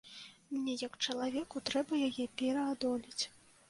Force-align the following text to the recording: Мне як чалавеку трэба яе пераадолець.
Мне 0.53 0.77
як 0.87 0.97
чалавеку 1.05 1.63
трэба 1.71 2.03
яе 2.09 2.25
пераадолець. 2.43 3.23